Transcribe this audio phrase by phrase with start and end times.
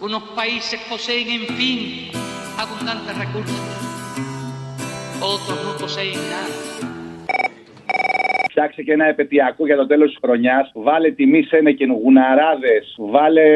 [0.00, 1.80] Unos países poseen, en fin,
[2.56, 3.58] abundantes recursos.
[5.20, 6.54] Otros no poseen nada.
[8.50, 10.70] Φτιάξε και ένα επαιτειακό για το τέλος της χρονιάς.
[10.74, 12.82] Βάλε τιμή Σένεκεν, γουναράδε.
[12.96, 13.46] Βάλε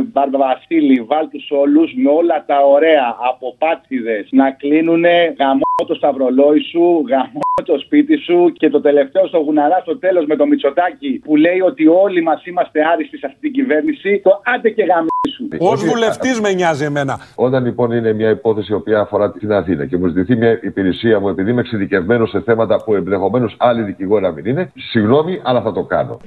[0.00, 1.00] Μπαρβασίλη.
[1.00, 5.04] Βάλ τους όλους με όλα τα ωραία αποπάτσιδε να κλείνουν
[5.38, 10.24] γαμό το σταυρολόι σου, γαμό το σπίτι σου και το τελευταίο στο γουναρά στο τέλος
[10.26, 14.20] με το Μητσοτάκι που λέει ότι όλοι μας είμαστε άριστοι σε αυτή την κυβέρνηση.
[14.24, 15.42] Το άντε και γαμίσου.
[15.70, 17.14] Ω βουλευτής με νοιάζει εμένα.
[17.34, 21.20] Όταν λοιπόν είναι μια υπόθεση η οποία αφορά την Αθήνα και μου ζητηθεί μια υπηρεσία
[21.20, 25.62] μου επειδή είμαι εξειδικευμένος σε θέματα που ενδεχομένως άλλοι δικηγόροι να μην είναι, συγγνώμη, αλλά
[25.62, 26.20] θα το κάνω.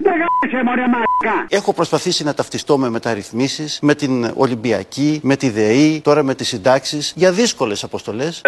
[1.50, 6.48] Έχω προσπαθήσει να ταυτιστώ με μεταρρυθμίσεις, με την Ολυμπιακή, με τη ΔΕΗ, τώρα με τις
[6.48, 8.42] συντάξεις για δύσκολες αποστολές.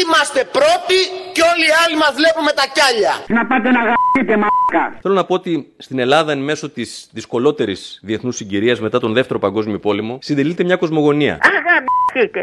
[0.00, 0.98] Είμαστε πρώτοι
[1.32, 3.12] και όλοι οι άλλοι μας βλέπουμε τα κιάλια.
[3.28, 4.98] Να πάτε να γαμπείτε μαλάκα.
[5.02, 9.38] Θέλω να πω ότι στην Ελλάδα, εν μέσω της δυσκολότερης διεθνούς συγκυρίας μετά τον Δεύτερο
[9.38, 11.38] Παγκόσμιο Πόλεμο, συντελείται μια κοσμογονία.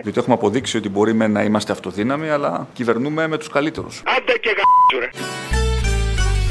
[0.02, 4.04] Διότι έχουμε αποδείξει ότι μπορεί με να είμαστε αυτοδύναμοι, αλλά κυβερνούμε με τους καλύτερους.
[4.18, 5.10] Άντε και γαμπείτε ρε.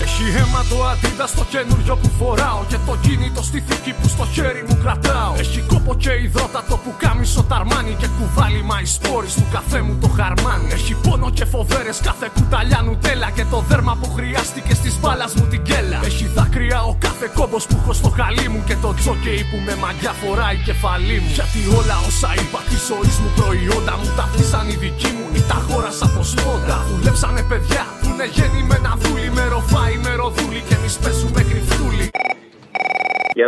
[0.02, 4.24] Έχει αίμα το αντίδα στο καινούριο που φοράω Και το κινητό στη θήκη που στο
[4.34, 5.57] χέρι μου κρατάω Έχει
[5.88, 10.68] κόπο και υδρότατο που κάμισο ταρμάνι Και κουβάλι μα σπόρι του καφέ μου το χαρμάνι
[10.72, 15.46] Έχει πόνο και φοβέρες κάθε κουταλιά νουτέλα Και το δέρμα που χρειάστηκε στις μπάλας μου
[15.52, 15.98] την κέλα.
[16.04, 19.74] Έχει δάκρυα ο κάθε κόμπος που έχω στο χαλί μου Και το τζόκεϊ που με
[19.82, 21.30] μαγιά φοράει κεφαλή μου.
[21.38, 25.40] Γιατί όλα όσα είπα της ζωής μου προϊόντα μου Τα φτύσαν οι δικοί μου ή
[25.48, 30.74] τα αγόρασα από σπόντα Δουλέψανε παιδιά που είναι γεννημένα δούλοι με ροφάι με ροδούλη και
[30.78, 31.47] εμείς παίζουμε κρυφτούλη.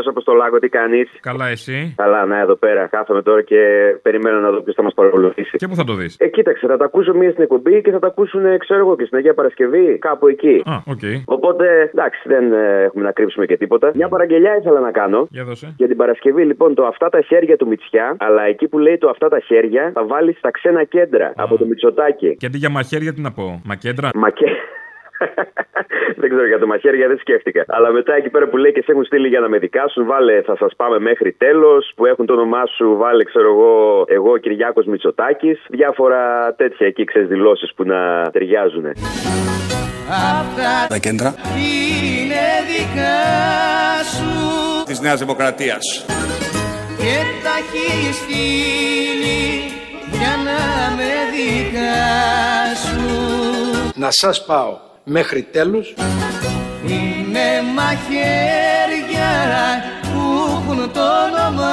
[0.00, 2.86] Γεια σου, Αποστολάκο, τι κάνεις; Καλά, εσύ; Καλά, ναι, εδώ πέρα.
[2.86, 3.60] Κάθομαι τώρα και
[4.02, 5.56] περιμένω να δω ποιος θα μας παρακολουθήσει.
[5.56, 7.98] Και πού θα το δεις; Ε, κοίταξε, θα τα ακούσω μία στην εκπομπή και θα
[7.98, 10.62] τα ακούσουν, ξέρω εγώ, και στην Αγία Παρασκευή, κάπου εκεί.
[10.64, 11.04] Α, οκ.
[11.24, 13.90] Οπότε, εντάξει, δεν ε, έχουμε να κρύψουμε και τίποτα.
[13.94, 15.26] Μια παραγγελιά ήθελα να κάνω.
[15.30, 15.74] Για δώσε.
[15.76, 19.08] Για την Παρασκευή, λοιπόν, το αυτά τα χέρια του Μητσιά, αλλά εκεί που λέει το
[19.08, 22.36] αυτά τα χέρια, θα βάλεις στα ξένα κέντρα από το Μητσοτάκι.
[22.36, 24.50] Και αντί για μαχαίρια, τι να πω; Μακέντρα; Μακέ.
[26.20, 27.64] δεν ξέρω για το μαχαίρια, δεν σκέφτηκα.
[27.68, 30.42] Αλλά μετά εκεί πέρα που λέει και σε έχουν στείλει για να με δικάσουν, βάλε
[30.42, 31.92] θα σας πάμε μέχρι τέλος.
[31.96, 35.58] Που έχουν το όνομά σου, βάλε ξέρω εγώ, εγώ Κυριάκος Μητσοτάκης.
[35.68, 38.84] Διάφορα τέτοια εκεί ξέρεις δηλώσεις που να ταιριάζουν.
[40.40, 43.18] Αυτά Τα κέντρα είναι δικά
[44.14, 46.04] σου Της Νέας Δημοκρατίας.
[47.02, 49.42] και τα έχεις στείλει
[50.10, 50.60] για να
[50.96, 51.94] με δικά
[52.84, 53.00] σου.
[53.94, 54.78] Να σας πάω
[55.10, 55.94] μέχρι τέλους.
[56.86, 59.32] Είναι μαχαίρια
[60.02, 61.72] που έχουν το όνομά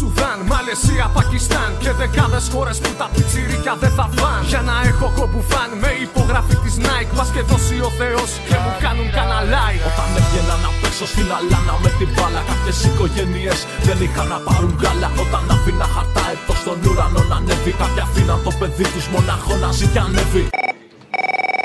[0.00, 5.06] Σουδάν, Μαλαισία, Πακιστάν Και δεκάδες χώρες που τα πιτσιρίκια δεν θα φαν Για να έχω
[5.18, 10.08] κομπουφάν με υπογραφή της Nike Μας και δώσει ο Θεός και μου κάνουν καναλάι Όταν
[10.20, 15.08] έβγαινα να παίξω στην αλάνα με την μπάλα Κάποιες οικογένειες δεν είχαν να πάρουν γάλα.
[15.24, 19.68] Όταν αφήνα χαρτά έτω στον ουρανό να ανέβει Κάποια αφήναν το παιδί τους μονάχο να
[19.76, 20.42] ζει και ανέβει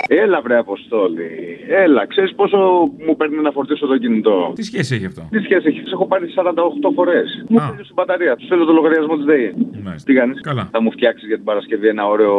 [0.08, 1.30] Έλα, βρε Αποστόλη.
[1.68, 2.58] Έλα, ξέρεις πόσο
[3.06, 6.08] μου παίρνει να φορτίσω το κινητό; Τι σχέση έχει αυτό; Τι σχέση έχει, σε έχω
[6.08, 7.46] πάρει 48 φορές.
[7.50, 7.66] Μου Α.
[7.70, 8.36] θέλει στην μπαταρία.
[8.36, 9.54] Τους θέλω το λογαριασμό της ΔΕΗ.
[9.84, 10.12] Μάλιστα.
[10.12, 10.70] Τι κάνεις, Καλά.
[10.72, 12.36] Θα μου φτιάξεις για την Παρασκευή ένα ωραίο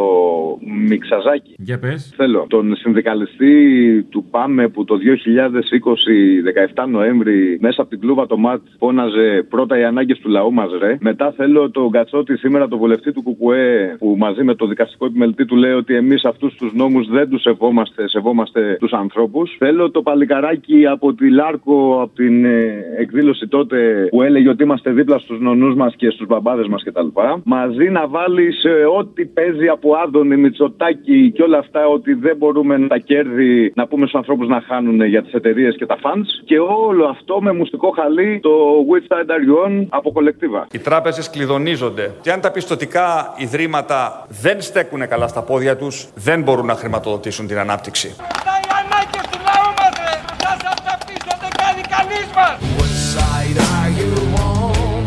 [0.88, 1.54] μιξαζάκι.
[1.58, 2.12] Για πες.
[2.16, 3.54] Θέλω τον συνδικαλιστή
[4.10, 6.42] του ΠΑΜΕ που το 2020,
[6.74, 10.70] 17 Νοέμβρη, μέσα από την κλούβα το ΜΑΤ φώναζε πρώτα οι ανάγκες του λαού μας,
[10.78, 10.96] ρε.
[11.00, 15.44] Μετά θέλω τον Κατσότη σήμερα, τον βουλευτή του ΚΚΕ, που μαζί με το δικαστικό επιμελητή
[15.44, 19.56] του λέει ότι εμείς αυτούς τους νόμους δεν τους σεβόμαστε, σεβόμαστε τους ανθρώπους.
[19.58, 24.90] Θέλω το παλικαράκι από τη Λάρκο, από την ε, εκδήλωση τότε που έλεγε ότι είμαστε
[24.90, 27.06] δίπλα στους νονούς μας και στους μπαμπάδες μας κτλ.
[27.44, 28.64] Μαζί να βάλεις
[28.98, 34.06] ό,τι παίζει από Άδωνη, Μητσοτάκη και όλα αυτά ότι δεν μπορούμε τα κέρδη να πούμε
[34.06, 36.28] στους ανθρώπους να χάνουν για τις εταιρείες και τα funds.
[36.44, 38.50] Και όλο αυτό με μουστικό χαλί το
[38.90, 40.66] Which Side Are You On από κολεκτίβα.
[40.72, 42.10] Οι τράπεζες κλειδονίζονται.
[42.20, 47.45] Και αν τα πιστοτικά ιδρύματα δεν στέκουν καλά στα πόδια τους, δεν μπορούν να χρηματοδοτήσουν
[47.46, 48.14] την ανάπτυξη.
[48.18, 50.14] Αυτά οι ανάγκες του λαού μας ρε!
[50.44, 52.56] Θα σας τα πίσω δεν κάνει κανείς μας!
[52.78, 54.10] What side are you
[54.50, 55.04] on?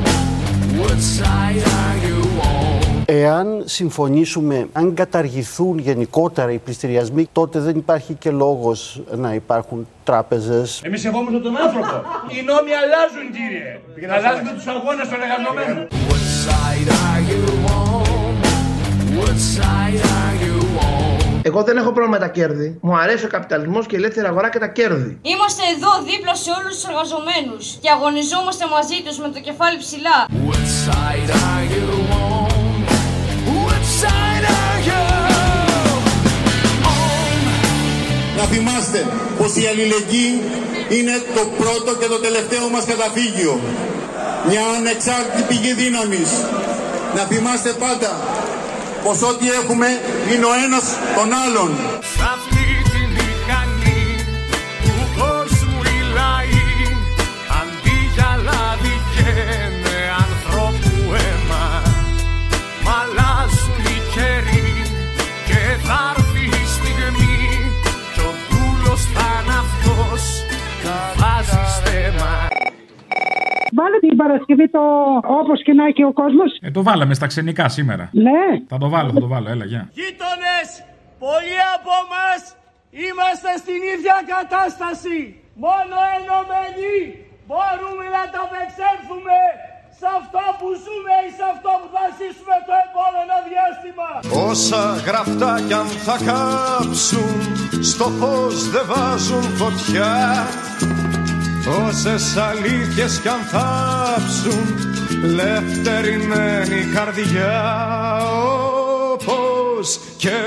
[0.82, 3.04] What side are you on?
[3.06, 10.82] Εάν συμφωνήσουμε, αν καταργηθούν γενικότερα οι πληστηριασμοί, τότε δεν υπάρχει και λόγος να υπάρχουν τράπεζες.
[10.84, 12.04] Εμείς σεβόμαστε τον άνθρωπο.
[12.34, 13.80] Οι νόμοι αλλάζουν κύριε.
[14.16, 15.88] Αλλάζουν τους αγώνες των εργαζομένων.
[16.10, 17.42] What side are you
[17.78, 18.36] on?
[19.20, 20.19] What side are you on?
[21.60, 22.78] Εγώ δεν έχω πρόβλημα με τα κέρδη.
[22.82, 25.20] Μου αρέσει ο καπιταλισμός και η ελεύθερη αγορά και τα κέρδη.
[25.22, 30.18] Είμαστε εδώ δίπλα σε όλους τους εργαζομένους και αγωνιζόμαστε μαζί τους με το κεφάλι ψηλά.
[30.50, 31.88] What side are you
[32.28, 32.82] on?
[33.64, 35.04] What side are you?
[38.54, 39.00] θυμάστε
[39.38, 40.34] πως η αλληλεγγύη
[40.98, 43.54] είναι το πρώτο και το τελευταίο μας καταφύγιο.
[44.50, 46.32] Μια ανεξάρτητη πηγή δύναμης.
[47.16, 48.12] Να θυμάστε πάντα
[49.04, 49.88] πως ό,τι έχουμε
[50.32, 50.86] είναι ο ένας
[51.16, 51.70] τον άλλον.
[74.24, 74.84] Παρασκευή το
[75.40, 76.50] όπως και να έχει ο κόσμος.
[76.62, 78.06] Ε, το βάλαμε στα ξενικά σήμερα.
[78.28, 78.42] Ναι.
[78.72, 79.84] Θα το βάλω, θα το βάλω, έλα, γεια.
[79.98, 80.68] Γείτονες,
[81.26, 82.42] πολλοί από μας
[83.06, 85.20] είμαστε στην ίδια κατάσταση.
[85.66, 86.96] Μόνο ενωμένοι
[87.48, 89.38] μπορούμε να τα απεξέλθουμε
[90.00, 94.10] σε αυτό που ζούμε ή σε αυτό που θα ζήσουμε το επόμενο διάστημα.
[94.50, 97.38] Όσα γραφτά κι αν θα κάψουν
[97.92, 100.12] Στο φως δεν βάζουν φωτιά
[101.70, 104.80] Όσες αλήθειες κι αν θάψουν
[105.22, 108.22] Λευτερημένη καρδιά.
[109.14, 110.40] Όπως και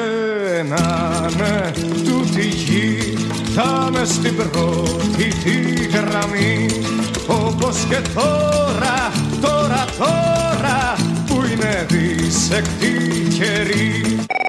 [0.69, 1.73] να είναι
[2.05, 3.17] τούτη γη
[3.55, 6.67] Θα με στην πρώτη τη γραμμή.
[7.27, 10.95] Όπως και τώρα, τώρα, τώρα
[11.27, 14.17] Που είναι δυσεκτή καιρή.
[14.17, 14.42] Ναι, ο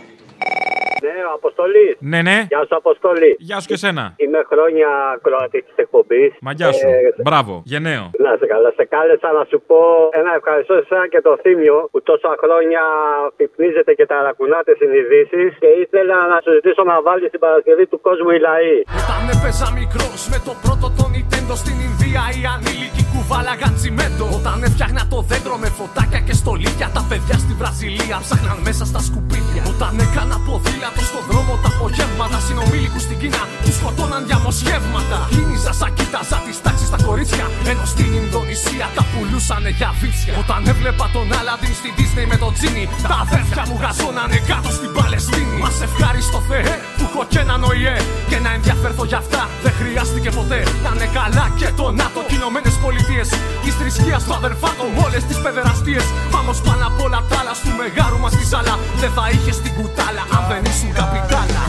[1.40, 1.88] Αποστολή.
[2.12, 2.38] Ναι, ναι.
[2.54, 3.31] Γεια σου, Αποστολή.
[3.40, 4.04] Γεια σου και σένα.
[4.24, 4.90] Είμαι χρόνια
[5.25, 6.31] κροατή της εκπομπής.
[6.42, 6.88] Μαγιά σου.
[7.28, 8.04] Μπράβο, γενναίο.
[8.25, 8.70] Να σε καλά.
[8.80, 9.80] Σε κάλεσα να σου πω
[10.22, 12.81] ένα ευχαριστώ σε εσένα και το θύμιο που τόσα χρόνια
[13.38, 18.30] πυπνίζετε και ταρακουνάτε συνειδήσεις και ήθελα να σου ζητήσω να βάλεις την Παρασκευή του κόσμου
[18.36, 18.75] οι λαοί.
[19.02, 24.25] Όταν έπαιζα μικρός με το πρώτο το Nintendo στην Ινδία, οι ανήλικοι κουβάλαγαν τσιμέντο.
[24.40, 29.02] Όταν έφτιαχνα το δέντρο με φωτάκια και στολίδια, τα παιδιά στη Βραζιλία ψάχναν μέσα στα
[29.08, 29.62] σκουπίδια.
[29.74, 35.18] Όταν έκανα ποδήλατο στο δρόμο τα απογεύματα, συνομήλικους στην Κίνα τους σκοτώναν διαμοσχεύματα.
[35.33, 40.33] Κίνησα σαν κοίταζα τις τάξεις στα κορίτσια, ενώ στην Ινδονησία τα πουλούσανε για βίτσια.
[40.44, 44.92] Όταν έβλεπα τον Άλαντιν στην Disney με τον Τζίνι, τα αδέρφια μου γαζώνανε κάτω στην
[44.98, 45.56] Παλαιστίνη.
[45.63, 47.95] Μας ευχάριστο Θεέ που έχω και έναν ΟΗΕ
[48.29, 49.41] και να ενδιαφέρθω για αυτά.
[49.63, 53.27] Δεν χρειάστηκε ποτέ να είναι καλά και το ΝΑΤΟ και Ηνωμένες Πολιτείες.
[53.63, 56.05] Της θρησκείας του αδερφάτων, όλες τις παιδεραστίες.
[56.33, 58.75] Πάμε πάνω απ' όλα τα άλλα, στου μεγάρου μας τη ζάλα.
[59.01, 61.62] Δεν θα είχες την κουτάλα αν δεν ήσουν καπιτάλα.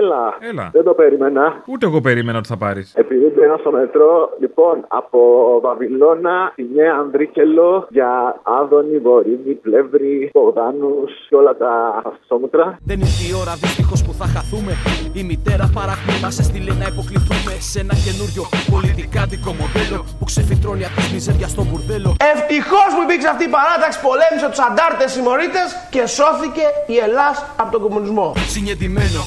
[0.00, 0.36] Έλα.
[0.50, 0.70] Έλα.
[0.72, 1.62] Δεν το περίμενα.
[1.66, 2.94] Ούτε εγώ περίμενα ότι θα πάρεις.
[2.94, 5.18] Επειδή μπαίνα στο μετρό, λοιπόν, από
[5.62, 10.94] Βαβυλώνα, τη Νέα Ανδρίκελο, για Άδωνη, Βορύμη, Πλεύρη, Μπογδάνου
[11.28, 12.78] και όλα τα αυτόμετρα.
[12.84, 14.72] Δεν ήρθε η ώρα δυστυχώς που θα χαθούμε.
[15.20, 20.96] Η μητέρα παραχμή μα έστειλε να υποκληθούμε σε ένα καινούριο πολιτικάντικο μοντέλο που ξεφυτρώνει από
[21.02, 22.10] τη μιζέρια στο μπουρδέλο.
[22.34, 27.70] Ευτυχώς που υπήρξε αυτή η παράταξη, πολέμησε τους αντάρτες συμμορίτες και σώθηκε η Ελλάδα από
[27.74, 28.26] τον κομμουνισμό.
[28.54, 29.22] Συνεντημένο,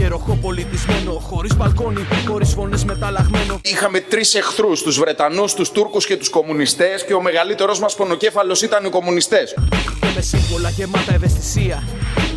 [0.00, 3.60] αγεροχό πολιτισμένο, χωρίς μπαλκόνι, χωρίς φωνές μεταλλαγμένο.
[3.62, 8.62] Είχαμε τρεις εχθρούς, τους Βρετανούς, τους Τούρκους και τους κομμουνιστές, και ο μεγαλύτερος μας πονοκέφαλος
[8.62, 9.54] ήταν οι κομμουνιστές.
[10.00, 11.82] Και με σύμβολα γεμάτα ευαισθησία.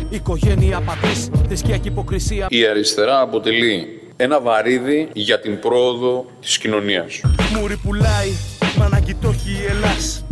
[0.08, 2.46] Οικογένεια, πατρίς, θρησκεία και υποκρισία.
[2.50, 7.20] Η αριστερά αποτελεί ένα βαρύδι για την πρόοδο της κοινωνίας.
[7.58, 8.32] Μουρι πουλάει,
[8.78, 10.23] μα αναγκητόχει η Ελλάς.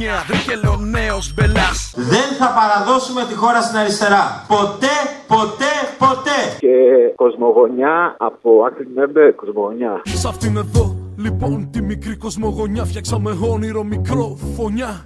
[0.00, 1.92] Συνιαδρή και λεωνέος μπελάς.
[1.96, 4.44] Δεν θα παραδώσουμε τη χώρα στην αριστερά.
[4.48, 4.94] Ποτέ,
[5.26, 6.38] ποτέ, ποτέ.
[6.58, 6.68] Και
[7.16, 10.02] κοσμογονιά από άκρη νέμπε, κοσμογονιά.
[10.04, 15.04] Σ' αυτήν εδώ, λοιπόν, τη μικρή κοσμογονιά φτιάξαμε όνειρο μικρό φωνιά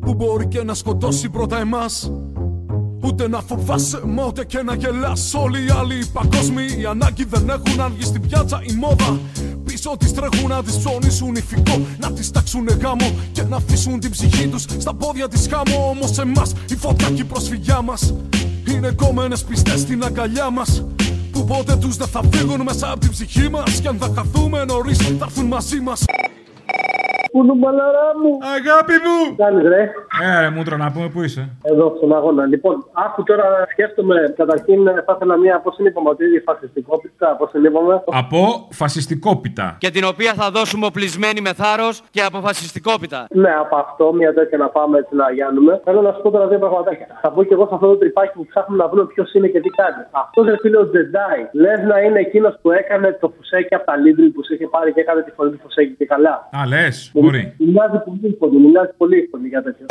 [0.00, 2.12] που μπορεί και να σκοτώσει πρώτα εμάς
[3.04, 7.24] Ούτε να φοβάσαι, μα ούτε και να γελάς Όλοι οι άλλοι οι παγκόσμιοι οι ανάγκη
[7.24, 9.18] δεν έχουν αν βγει στην πιάτσα η μόδα
[9.78, 14.10] Πίσω τις τρέχουν να τις ψωνίσουν ηφικό Να τις τάξουνε γάμο και να αφήσουν την
[14.10, 18.14] ψυχή τους Στα πόδια της χάμω όμως εμάς η φωτιά και η προσφυγιά μας
[18.68, 20.84] Είναι κόμενες πιστές στην αγκαλιά μας
[21.32, 24.64] που ποτέ τους δεν θα φύγουν μέσα από την ψυχή μας Κι αν θα χαθούμε
[24.64, 26.04] νωρίς θα έρθουν μαζί μας
[27.32, 28.30] Πού είναι μπαλαρά μου.
[28.56, 29.36] Αγάπη μου.
[29.36, 29.82] Κάνεις ρε.
[30.22, 31.48] Ε, ρε, μούτρα να πούμε, πού είσαι.
[31.62, 32.44] Εδώ στον αγώνα.
[32.46, 34.16] Λοιπόν, άκου τώρα σκέφτομαι.
[34.36, 39.76] Καταρχήν θα ήθελα μία, πώς την είπαμε, ότι η φασιστικότητα, πώς την είπαμε; Από φασιστικόπιτα.
[39.78, 43.26] Και την οποία θα δώσουμε οπλισμένη με θάρρος και αποφασιστικόπιτα.
[43.30, 45.80] Ναι, από αυτό μία τέτοια να πάμε έτσι να γιάνουμε.
[45.84, 47.06] Θέλω να σου πω τώρα δύο πραγματάκια.
[47.22, 49.60] Θα πω και εγώ σε αυτό το τρυπάκι που ψάχνουμε να βρούμε ποιος είναι και
[49.60, 50.02] τι κάνει.
[50.10, 51.40] Αυτός δεν φίλε ο Τζεντάι.
[51.52, 54.92] Λες να είναι εκείνος που έκανε το φουσέκι από τα Λίντρι που σε είχε πάρει
[54.92, 57.42] και έκανε τη φωνή του φουσέκι και καλά; Α, λες, μπορεί.
[57.58, 59.86] Μοιάζει πολύ φωνή, μοιάζει πολύ φωνή για τέτοιο.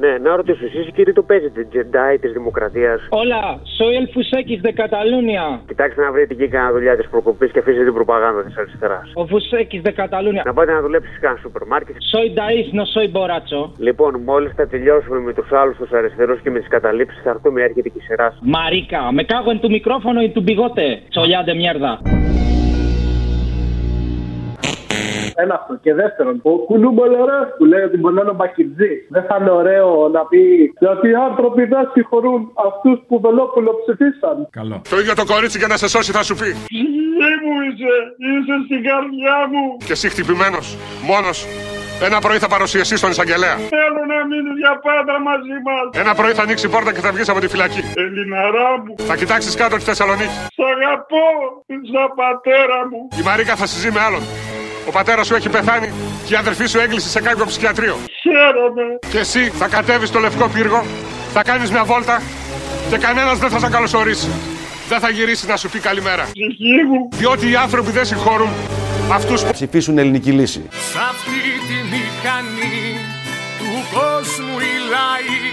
[0.00, 3.44] Ναι, να ρωτήσω, εσείς κύριε το παίζετε, Jedi της Δημοκρατίας; Hola,
[3.78, 5.44] soy el Fusekis de Cataluña.
[5.66, 9.12] Κοιτάξτε να βρείτε εκεί κανένα δουλειά της προκοπής και αφήσετε την προπαγάνδα της αριστεράς.
[9.14, 10.42] Ο Fusekis de Cataluña.
[10.44, 11.96] Να πάτε να δουλέψετε σε κανένα σούπερ μάρκετ.
[12.12, 13.70] Soy Dais, no soy Boracho.
[13.78, 17.62] Λοιπόν, μόλις θα τελειώσουμε με τους άλλους τους αριστερούς και με τις καταλήψεις, θα έρθουμε,
[17.62, 18.40] έρχεται και η σειρά σας.
[18.56, 20.86] Marica, me cago en tu micrófono y tu bigote.
[21.14, 21.40] Cholá
[25.42, 25.72] Ένα αυτό.
[25.84, 28.92] Και δεύτερον, ο κουνούμαλαρά που λέει ότι μπορεί να είναι ο Μπακιτζή.
[29.14, 30.42] Δεν θα είναι ωραίο να πει
[30.78, 34.36] Γιατί οι άνθρωποι δεν συγχωρούν αυτούς που Βελόπουλο ψηφίσαν.
[34.50, 34.76] Καλό.
[34.90, 36.50] Το ίδιο το κορίτσι για να σε σώσει θα σου πει.
[36.70, 37.92] Ψυχή μου είσαι,
[38.28, 39.64] είσαι στην καρδιά μου.
[39.88, 40.66] Και εσύ χτυπημένος,
[41.10, 41.38] μόνος.
[42.08, 43.56] Ένα πρωί θα παρουσιαστεί στον εισαγγελέα.
[43.76, 45.84] Θέλω να μείνει για πάντα μαζί μας.
[46.02, 47.82] Ένα πρωί θα ανοίξει η πόρτα και θα βγεις από τη φυλακή.
[48.04, 48.94] Ελληναρά μου.
[49.10, 50.36] Θα κοιτάξεις κάτω τη Θεσσαλονίκη.
[50.56, 51.26] Σ' αγαπώ,
[51.92, 53.00] σαν πατέρας μου.
[53.20, 54.22] Η Μαρίκα θα συζεί με άλλον.
[54.88, 55.92] Ο πατέρας σου έχει πεθάνει
[56.26, 57.96] και η αδερφή σου έγκλεισε σε κάποιο ψυχιατρίο.
[58.22, 58.98] Χαίρομαι.
[59.10, 60.84] Και εσύ θα κατέβεις στο λευκό πύργο,
[61.32, 62.22] θα κάνεις μια βόλτα
[62.90, 64.28] και κανένας δεν θα σε καλωσορίσει.
[64.88, 66.22] Δεν θα γυρίσει να σου πει καλημέρα.
[66.22, 67.08] Ψυχή μου.
[67.12, 68.48] Διότι οι άνθρωποι δεν συγχωρούν
[69.12, 70.68] αυτούς που ψηφίσουν ελληνική λύση.
[70.70, 72.98] Σ' αυτή τη μηχανή
[73.58, 75.46] του κόσμου οι λαοί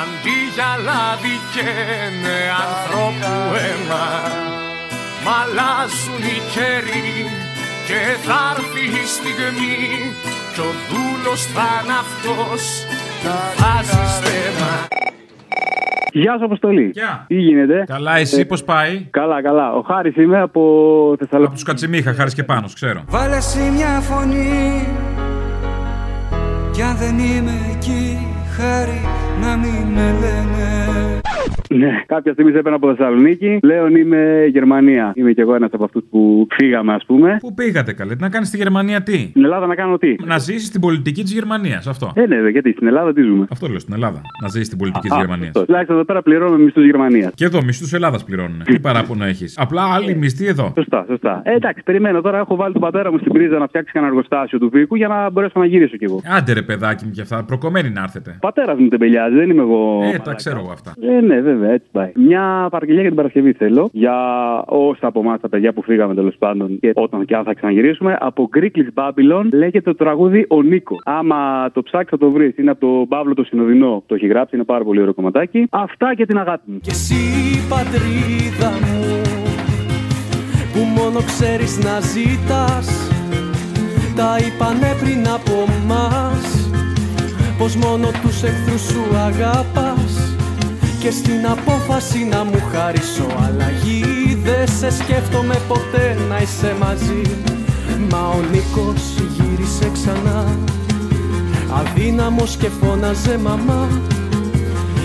[0.00, 4.06] αντί για λάδι καίνε ανθρώπου αίμα
[5.24, 7.41] μ' αλλάζουν οι καιροί
[7.92, 9.76] και θα έρθει η στιγμή
[10.54, 12.62] κι ο δούλος θα είναι αυτός
[13.22, 13.30] που
[13.60, 14.72] βάζει στέμα
[16.12, 16.90] Γεια σου, Αποστολή.
[16.94, 17.24] Γεια.
[17.28, 19.72] Τι γίνεται; Καλά, εσύ Ε, πώς πάει; Καλά, καλά.
[19.72, 20.60] Ο Χάρης είμαι από
[21.18, 21.46] Θεσσαλονίκη.
[21.46, 23.04] Από τους Κατσιμίχα, χάρης και πάνω, ξέρω.
[23.08, 24.86] Βάλε εσύ μια φωνή
[26.70, 28.18] Κι αν δεν είμαι εκεί
[28.56, 29.00] Χάρη
[29.40, 31.11] να μην με λένε
[31.76, 33.58] Ναι, κάποια στιγμή σε έπαιρνα από Θεσσαλονίκη.
[33.60, 35.12] Πλέον είμαι Γερμανία.
[35.14, 37.36] Είμαι κι εγώ ένας από αυτούς που φύγαμε, ας πούμε.
[37.40, 40.70] Πού πήγατε καλέ, να κάνεις στη Γερμανία τι; Στην Ελλάδα να κάνω τι; Να ζήσεις
[40.70, 41.86] την πολιτική της Γερμανίας.
[41.86, 42.12] Αυτό.
[42.14, 44.20] Ε, ναι, δε, γιατί στην Ελλάδα τι ζούμε; Αυτό λέω στην Ελλάδα.
[44.42, 45.48] Να ζήσεις την πολιτική της Α, Γερμανίας.
[45.48, 45.64] αυτό.
[45.64, 47.32] Τουλάχιστον εδώ πέρα πληρώνουμε μισθού Γερμανίας.
[47.34, 48.62] Και εδώ μισθού Ελλάδας πληρώνουν.
[48.64, 49.58] Τι παράπονο έχεις.
[49.58, 50.72] Απλά άλλοι μισθοί εδώ.
[50.76, 51.42] Σωστά, σωστά.
[51.44, 52.38] Ε, εντάξει, περιμένω τώρα.
[52.38, 55.30] Έχω βάλει τον πατέρα μου στην πρίζα να φτιάξει κανένα εργοστάσιο του Βίκου για να
[55.30, 56.20] μπορέσω να γυρίσω κι εγώ.
[56.36, 57.44] Άντε ρε παιδάκι μου και αυτά.
[57.44, 58.36] Προκομμένοι να έρθετε.
[58.40, 60.00] Πατέρας μου τεμπελιάζει, δεν είμαι εγώ.
[60.14, 60.92] Ε, τα ξέρω εγώ αυτά.
[61.00, 62.12] Ε, ναι, βέβαια, έτσι πάει.
[62.14, 63.88] Μια παραγγελία για την Παρασκευή θέλω.
[63.92, 64.16] Για
[64.66, 68.16] όσα από εμάς τα παιδιά που φύγαμε τέλος πάντων και όταν και αν θα ξαναγυρίσουμε.
[68.20, 71.00] Από Greeklis Babylon λέγεται το τραγούδι Ο Νίκος.
[71.04, 72.58] Άμα το ψάξεις θα το βρεις.
[72.58, 74.02] Είναι από τον Παύλο το Συνοδεινό.
[74.06, 75.66] Το έχει γράψει, είναι πάρα πολύ ωραίο κομματάκι.
[75.70, 76.78] Αυτά και την αγάπη μου.
[76.78, 77.14] Κι εσύ
[77.68, 79.20] πατρίδα μου
[80.72, 83.10] Που μόνο ξέρεις να ζήτας
[84.16, 86.70] Τα είπανε πριν από μας
[87.58, 90.21] Πως μόνο τους εχθρούς σου αγάπας
[91.02, 97.22] Και στην απόφαση να μου χαρίσω αλλαγή Δεν σε σκέφτομαι ποτέ να είσαι μαζί.
[98.10, 99.02] Μα ο Νίκος
[99.34, 100.58] γύρισε ξανά.
[101.78, 103.88] Αδύναμος και φώναζε μαμά.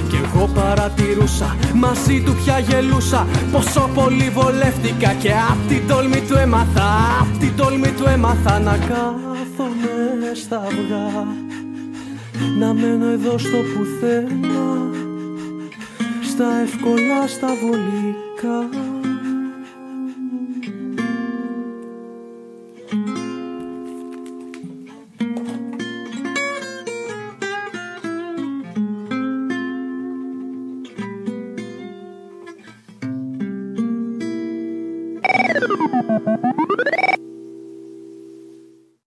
[0.10, 3.28] Κι εγώ παρατηρούσα, μαζί του πια γελούσα.
[3.52, 6.90] Πόσο πολύ βολεύτηκα και απ' την τόλμη του έμαθα.
[7.22, 11.28] Απ' την τόλμη του έμαθα να κάθομαι στα αυγά.
[12.60, 15.06] Να μένω εδώ στο πουθένα
[16.38, 18.70] Στα εύκολα, στα βολικά